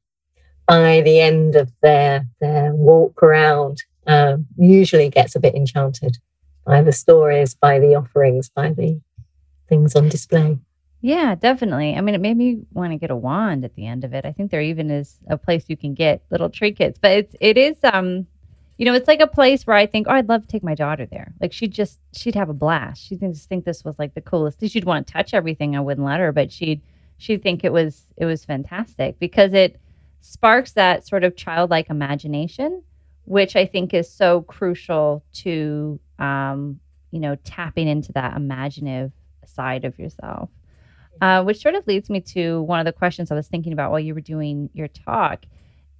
[0.69, 6.17] by the end of their their walk around um, usually gets a bit enchanted
[6.63, 9.01] by the stories, by the offerings, by the
[9.67, 10.59] things on display.
[11.01, 11.95] Yeah, definitely.
[11.95, 14.25] I mean, it made me want to get a wand at the end of it.
[14.25, 17.57] I think there even is a place you can get little trinkets, but it's it
[17.57, 18.27] is um,
[18.77, 20.75] you know, it's like a place where I think, oh, I'd love to take my
[20.75, 21.33] daughter there.
[21.41, 23.03] Like she'd just she'd have a blast.
[23.03, 24.65] She'd just think this was like the coolest.
[24.69, 25.75] She'd want to touch everything.
[25.75, 26.81] I wouldn't let her, but she'd
[27.17, 29.79] she'd think it was it was fantastic because it
[30.21, 32.83] sparks that sort of childlike imagination,
[33.25, 36.79] which I think is so crucial to, um,
[37.11, 39.11] you know, tapping into that imaginative
[39.45, 40.49] side of yourself.
[41.21, 43.91] Uh, which sort of leads me to one of the questions I was thinking about
[43.91, 45.45] while you were doing your talk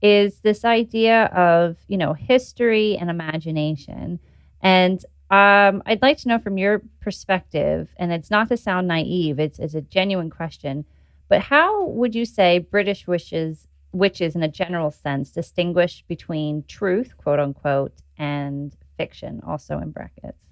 [0.01, 4.19] is this idea of, you know, history and imagination.
[4.61, 9.39] And um, I'd like to know from your perspective, and it's not to sound naive,
[9.39, 10.85] it's, it's a genuine question,
[11.27, 17.17] but how would you say British wishes, witches in a general sense distinguish between truth,
[17.17, 20.45] quote unquote, and fiction, also in brackets?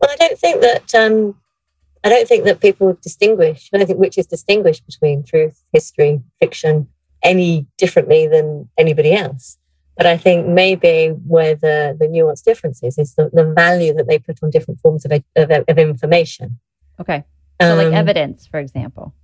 [0.00, 1.36] Well, I don't think that um,
[2.04, 3.70] I don't think that people distinguish.
[3.72, 6.88] I don't think witches distinguish between truth, history, fiction
[7.22, 9.58] any differently than anybody else.
[9.96, 14.06] But I think maybe where the, the nuanced difference is, is the, the value that
[14.06, 16.58] they put on different forms of, of, of information.
[17.00, 17.24] Okay.
[17.60, 19.14] So, um, like evidence, for example.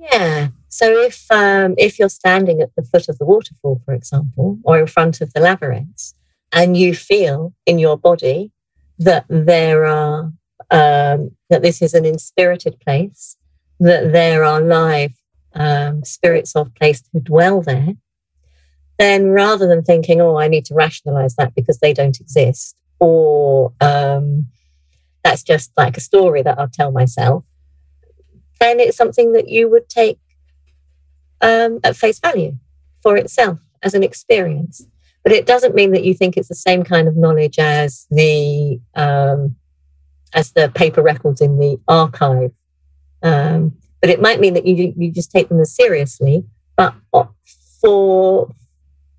[0.00, 0.48] Yeah.
[0.68, 4.78] So, if um, if you're standing at the foot of the waterfall, for example, or
[4.78, 6.14] in front of the labyrinths,
[6.52, 8.50] and you feel in your body
[8.98, 10.32] that there are
[10.70, 13.36] um, that this is an inspirited place,
[13.78, 15.12] that there are live
[15.54, 17.94] um, spirits of place who dwell there,
[18.98, 23.74] then rather than thinking, oh, I need to rationalize that because they don't exist, or
[23.82, 24.46] um,
[25.24, 27.44] that's just like a story that I'll tell myself,
[28.60, 30.18] then it's something that you would take
[31.40, 32.56] um, at face value
[33.02, 34.86] for itself as an experience.
[35.24, 38.80] But it doesn't mean that you think it's the same kind of knowledge as the
[38.94, 39.56] um,
[40.32, 42.52] as the paper records in the archive.
[43.22, 46.44] Um, but it might mean that you you just take them as seriously,
[46.76, 46.94] but
[47.80, 48.54] for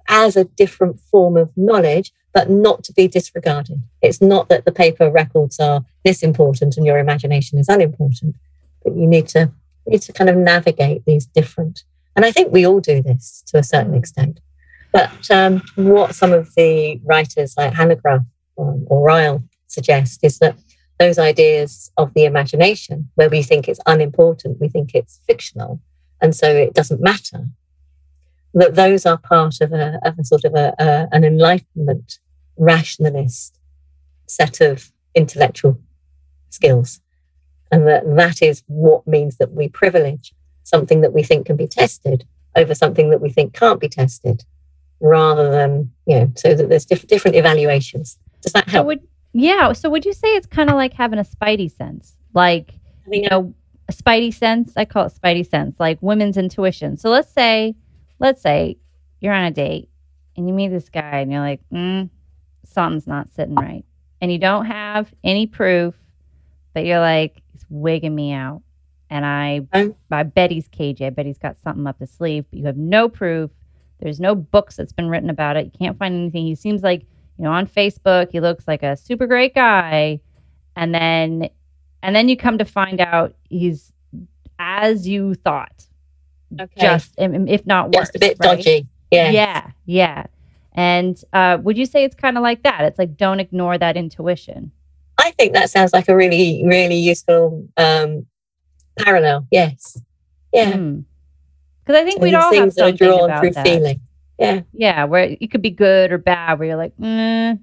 [0.07, 3.81] as a different form of knowledge, but not to be disregarded.
[4.01, 8.35] It's not that the paper records are this important and your imagination is unimportant,
[8.83, 9.51] but you need to
[9.85, 11.83] need to kind of navigate these different.
[12.15, 14.39] And I think we all do this to a certain extent.
[14.91, 18.25] But um, what some of the writers like Hanegraaff
[18.55, 20.55] or Royle suggest is that
[20.99, 25.81] those ideas of the imagination, where we think it's unimportant, we think it's fictional,
[26.21, 27.47] and so it doesn't matter,
[28.53, 32.19] that those are part of a, of a sort of a, a, an enlightenment
[32.57, 33.57] rationalist
[34.27, 35.79] set of intellectual
[36.49, 36.99] skills
[37.71, 41.67] and that that is what means that we privilege something that we think can be
[41.67, 44.43] tested over something that we think can't be tested
[44.99, 48.17] rather than you know so that there's diff- different evaluations.
[48.41, 48.83] Does that help?
[48.83, 52.17] so would, yeah so would you say it's kind of like having a spidey sense?
[52.33, 52.73] Like
[53.07, 53.53] you know
[53.89, 56.97] a spidey sense i call it spidey sense like women's intuition.
[56.97, 57.75] So let's say
[58.19, 58.77] let's say
[59.19, 59.89] you're on a date
[60.35, 62.09] and you meet this guy and you're like, mm,
[62.65, 63.85] something's not sitting right.
[64.19, 65.95] And you don't have any proof,
[66.73, 68.61] but you're like, it's wigging me out.
[69.09, 69.67] And I,
[70.09, 71.05] I bet he's cagey.
[71.05, 73.51] I bet he's got something up his sleeve, but you have no proof.
[73.99, 75.65] There's no books that's been written about it.
[75.65, 76.45] You can't find anything.
[76.45, 77.01] He seems like,
[77.37, 80.21] you know, on Facebook, he looks like a super great guy.
[80.75, 81.49] And then,
[82.01, 83.91] and then you come to find out he's
[84.57, 85.87] as you thought
[86.59, 86.81] Okay.
[86.81, 88.07] Just if not worse.
[88.07, 88.57] Just a bit right?
[88.57, 88.87] dodgy.
[89.09, 89.29] Yeah.
[89.31, 89.71] Yeah.
[89.85, 90.25] Yeah.
[90.73, 92.81] And uh, would you say it's kind of like that?
[92.85, 94.71] It's like don't ignore that intuition.
[95.21, 98.25] I think that sounds like a really, really useful um,
[98.97, 99.47] parallel.
[99.51, 100.01] Yes.
[100.51, 100.65] Yeah.
[100.65, 101.91] Because hmm.
[101.91, 101.95] mm.
[101.95, 103.65] I think so we'd all have something drawn about through that.
[103.65, 104.01] feeling.
[104.39, 104.61] Yeah.
[104.73, 105.03] Yeah.
[105.05, 106.57] Where it could be good or bad.
[106.57, 107.59] Where you're like, mm,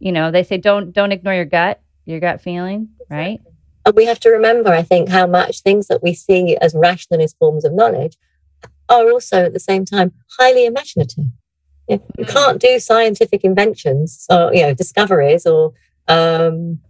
[0.00, 3.40] you know, they say don't don't ignore your gut, your gut feeling, right?
[3.86, 7.38] And we have to remember, I think, how much things that we see as rationalist
[7.38, 8.18] forms of knowledge
[8.88, 11.26] are also at the same time highly imaginative.
[11.88, 12.28] You, you mm.
[12.28, 15.72] can't do scientific inventions or you know discoveries or
[16.08, 16.80] um,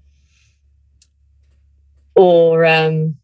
[2.19, 3.17] or um,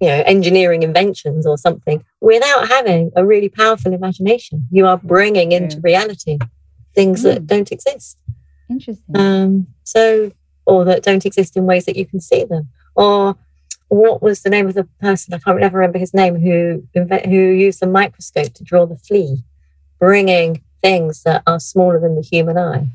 [0.00, 4.66] you know engineering inventions or something without having a really powerful imagination.
[4.70, 6.38] You are bringing into reality
[6.94, 7.24] things mm.
[7.24, 8.16] that don't exist.
[8.70, 9.16] Interesting.
[9.16, 10.30] Um, so
[10.64, 12.68] or that don't exist in ways that you can see them.
[12.94, 13.36] Or
[13.88, 15.34] what was the name of the person?
[15.34, 19.42] I can't never remember his name who who used the microscope to draw the flea,
[19.98, 22.86] bringing things that are smaller than the human eye.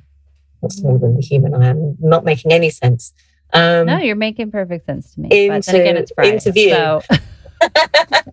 [0.61, 1.71] Not smaller than the human eye.
[1.71, 3.13] I'm not making any sense.
[3.53, 5.29] Um, no, you're making perfect sense to me.
[5.31, 6.69] Into, but then again, it's Friday, interview.
[6.71, 7.01] So.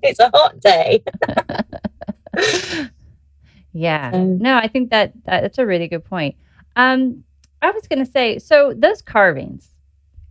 [0.03, 1.03] it's a hot day.
[3.73, 4.11] yeah.
[4.13, 6.37] Um, no, I think that, that that's a really good point.
[6.77, 7.25] Um,
[7.61, 9.69] I was going to say, so those carvings,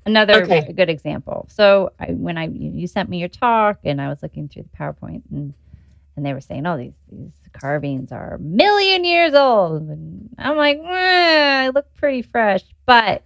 [0.06, 0.72] another okay.
[0.74, 1.48] good example.
[1.50, 4.78] So I, when I you sent me your talk, and I was looking through the
[4.78, 5.54] PowerPoint, and
[6.16, 10.58] and they were saying, oh, these these carvings are a million years old, and I'm
[10.58, 13.24] like, eh, I look pretty fresh, but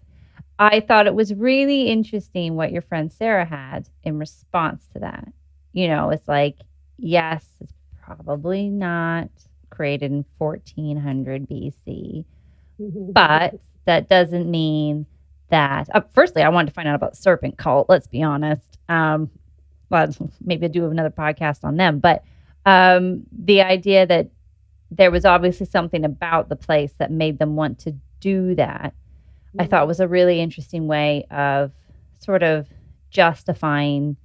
[0.58, 5.28] I thought it was really interesting what your friend Sarah had in response to that.
[5.74, 6.58] You know, it's like,
[6.98, 9.30] yes, it's probably not
[9.70, 12.24] created in 1400 BC,
[12.80, 15.06] but that doesn't mean
[15.50, 17.90] that uh, firstly I wanted to find out about serpent cult.
[17.90, 18.80] Let's be honest.
[18.90, 19.30] Um,
[19.90, 20.08] well,
[20.42, 22.24] maybe I'll do another podcast on them, but
[22.66, 24.30] um, the idea that
[24.92, 29.05] there was obviously something about the place that made them want to do that, mm-hmm.
[29.60, 31.72] I thought was a really interesting way of
[32.20, 32.68] sort of
[33.10, 34.18] justifying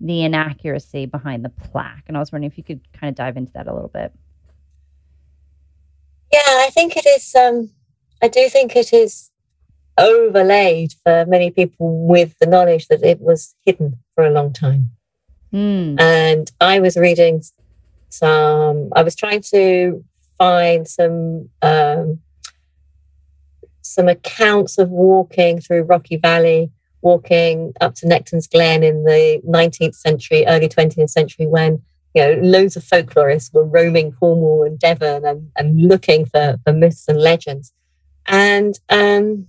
[0.00, 2.04] the inaccuracy behind the plaque.
[2.08, 4.12] And I was wondering if you could kind of dive into that a little bit.
[6.32, 7.34] Yeah, I think it is.
[7.34, 7.70] Um,
[8.22, 9.30] I do think it is
[9.98, 14.90] overlaid for many people with the knowledge that it was hidden for a long time.
[15.52, 16.00] Mm.
[16.00, 17.42] And I was reading
[18.08, 20.04] some, I was trying to
[20.38, 22.20] find some um,
[23.88, 26.70] some accounts of walking through Rocky Valley,
[27.00, 31.82] walking up to Nectan's Glen in the 19th century, early 20th century, when
[32.14, 36.72] you know loads of folklorists were roaming Cornwall and Devon and, and looking for, for
[36.72, 37.72] myths and legends.
[38.26, 39.46] And um,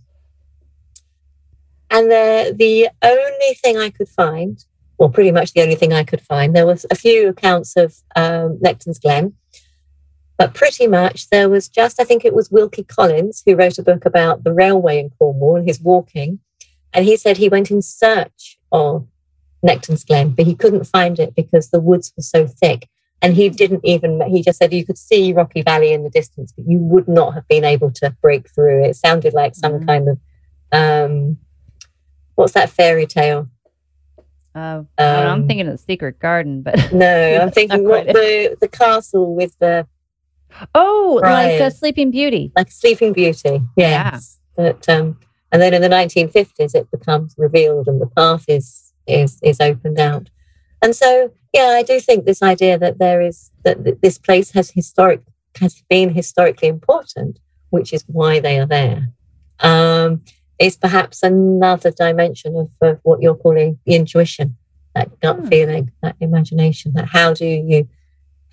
[1.91, 4.63] and the the only thing I could find
[4.99, 6.53] well, pretty much the only thing I could find.
[6.53, 9.33] There was a few accounts of um, Nectan's Glen,
[10.39, 13.83] but pretty much there was just, I think it was Wilkie Collins who wrote a
[13.83, 16.39] book about the railway in Cornwall and his walking.
[16.93, 19.05] And he said he went in search of
[19.61, 22.87] Nectan's Glen, but he couldn't find it because the woods were so thick.
[23.21, 26.53] And he didn't even, he just said you could see Rocky Valley in the distance,
[26.53, 28.85] but you would not have been able to break through.
[28.85, 29.85] It sounded like some mm-hmm.
[29.87, 30.19] kind of,
[30.71, 31.37] um,
[32.35, 33.49] what's that fairy tale?
[34.55, 38.67] Uh, I'm um, thinking of the Secret Garden, but no, I'm thinking what the the
[38.67, 39.85] castle with the
[40.75, 41.59] oh, Brian.
[41.59, 43.61] like a Sleeping Beauty, like Sleeping Beauty.
[43.75, 44.71] Yes, yeah.
[44.71, 45.19] but um,
[45.51, 49.99] and then in the 1950s, it becomes revealed, and the path is is is opened
[49.99, 50.29] out.
[50.81, 54.71] And so, yeah, I do think this idea that there is that this place has
[54.71, 55.21] historic
[55.59, 57.39] has been historically important,
[57.69, 59.09] which is why they are there.
[59.59, 60.21] Um,
[60.59, 64.57] is perhaps another dimension of, of what you're calling the intuition,
[64.93, 65.47] that gut hmm.
[65.47, 66.93] feeling, that imagination.
[66.93, 67.87] That how do you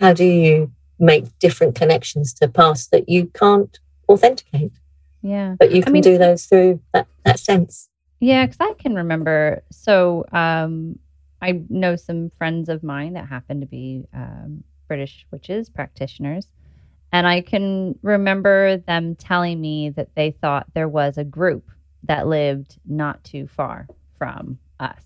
[0.00, 3.78] how do you make different connections to past that you can't
[4.08, 4.72] authenticate?
[5.22, 7.88] Yeah, but you can I mean, do those through that that sense.
[8.20, 9.62] Yeah, because I can remember.
[9.70, 10.98] So um,
[11.42, 16.46] I know some friends of mine that happen to be um, British witches practitioners.
[17.12, 21.70] And I can remember them telling me that they thought there was a group
[22.04, 23.86] that lived not too far
[24.18, 25.00] from us.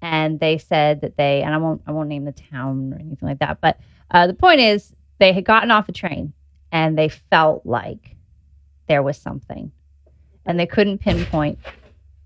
[0.00, 3.28] And they said that they, and I won't, I won't name the town or anything
[3.28, 3.78] like that, but
[4.10, 4.92] uh, the point is
[5.22, 6.32] they had gotten off a train
[6.72, 8.16] and they felt like
[8.88, 9.70] there was something,
[10.44, 11.58] and they couldn't pinpoint.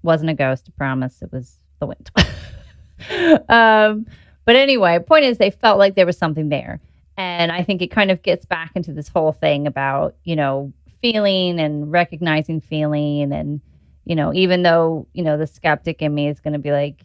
[0.02, 1.20] Wasn't a ghost, I promise.
[1.20, 2.10] It was the wind.
[3.50, 4.06] um,
[4.44, 6.80] but anyway, point is they felt like there was something there,
[7.18, 10.72] and I think it kind of gets back into this whole thing about you know
[11.02, 13.60] feeling and recognizing feeling and
[14.06, 17.04] you know, even though, you know, the skeptic in me is going to be like,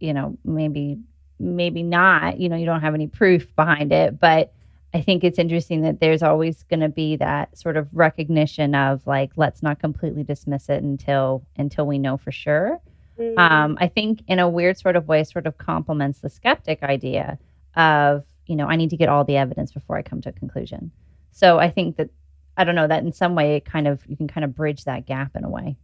[0.00, 0.98] you know, maybe,
[1.38, 4.18] maybe not, you know, you don't have any proof behind it.
[4.18, 4.54] But
[4.94, 9.06] I think it's interesting that there's always going to be that sort of recognition of
[9.06, 12.78] like, let's not completely dismiss it until, until we know for sure.
[13.18, 13.38] Mm-hmm.
[13.38, 17.38] Um, I think in a weird sort of way, sort of complements the skeptic idea
[17.74, 20.32] of, you know, I need to get all the evidence before I come to a
[20.32, 20.90] conclusion.
[21.30, 22.10] So I think that,
[22.58, 24.84] I don't know, that in some way it kind of, you can kind of bridge
[24.84, 25.76] that gap in a way.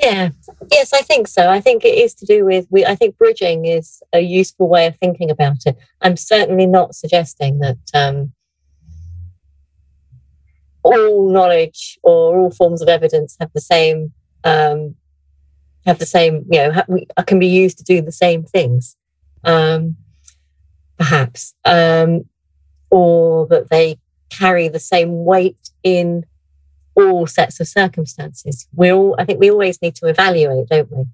[0.00, 0.30] Yeah,
[0.72, 1.50] yes, I think so.
[1.50, 2.86] I think it is to do with we.
[2.86, 5.76] I think bridging is a useful way of thinking about it.
[6.00, 8.32] I'm certainly not suggesting that um,
[10.82, 14.94] all knowledge or all forms of evidence have the same um,
[15.84, 16.46] have the same.
[16.50, 18.96] You know, we, can be used to do the same things,
[19.44, 19.96] um,
[20.96, 22.24] perhaps, um,
[22.88, 23.98] or that they
[24.30, 26.24] carry the same weight in
[26.94, 28.68] all sets of circumstances.
[28.74, 31.04] We all, I think we always need to evaluate, don't we?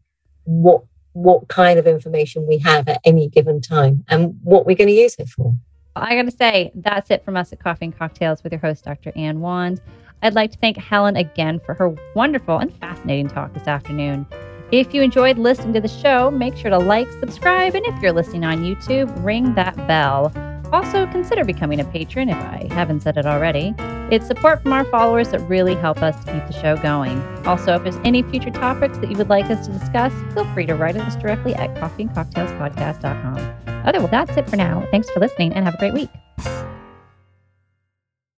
[0.44, 0.82] What
[1.16, 4.94] what kind of information we have at any given time and what we're going to
[4.94, 5.54] use it for.
[5.96, 8.84] I got to say, that's it from us at Coffee and Cocktails with your host,
[8.84, 9.12] Dr.
[9.16, 9.80] Anne Wand.
[10.22, 14.26] I'd like to thank Helen again for her wonderful and fascinating talk this afternoon.
[14.72, 18.12] If you enjoyed listening to the show, make sure to like, subscribe, and if you're
[18.12, 20.32] listening on YouTube, ring that bell.
[20.72, 23.74] Also, consider becoming a patron if I haven't said it already.
[24.10, 27.20] It's support from our followers that really help us to keep the show going.
[27.46, 30.66] Also, if there's any future topics that you would like us to discuss, feel free
[30.66, 33.82] to write us directly at coffeeandcocktailspodcast.com.
[33.84, 34.86] Otherwise, that's it for now.
[34.90, 36.10] Thanks for listening and have a great week.